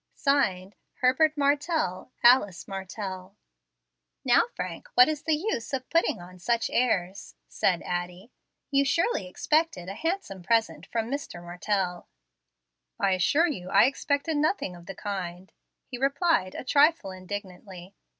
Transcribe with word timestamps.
"(Signed) 0.15 0.73
HERBERT 1.01 1.37
MARTELL, 1.37 2.11
ALICE 2.23 2.67
MARTELL." 2.67 3.37
"Now, 4.25 4.41
Frank, 4.55 4.89
what 4.95 5.07
is 5.07 5.21
the 5.21 5.35
use 5.35 5.73
of 5.73 5.87
putting 5.91 6.19
on 6.19 6.39
such 6.39 6.71
airs?" 6.71 7.35
said 7.47 7.83
Addie. 7.83 8.31
"You 8.71 8.83
surely 8.83 9.27
expected 9.27 9.89
a 9.89 9.93
handsome 9.93 10.41
present 10.41 10.87
from 10.87 11.11
Mr. 11.11 11.39
Martell." 11.43 12.07
"I 12.99 13.11
assure 13.11 13.45
you, 13.47 13.69
I 13.69 13.83
expected 13.83 14.37
nothing 14.37 14.75
of 14.75 14.87
the 14.87 14.95
kind," 14.95 15.51
he 15.85 15.99
replied, 15.99 16.55
a 16.55 16.63
trifle 16.63 17.11
indignantly. 17.11 17.93